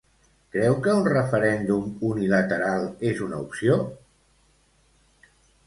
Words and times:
Creu 0.53 0.77
que 0.87 0.95
un 1.01 1.05
referèndum 1.09 1.91
unilateral 2.09 2.89
és 3.13 3.23
una 3.29 3.43
opció? 3.45 3.79